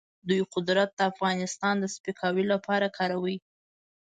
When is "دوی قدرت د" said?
0.27-1.01